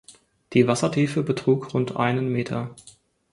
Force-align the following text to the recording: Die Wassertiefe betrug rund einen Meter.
Die 0.53 0.65
Wassertiefe 0.67 1.21
betrug 1.21 1.75
rund 1.75 1.95
einen 1.95 2.29
Meter. 2.31 2.73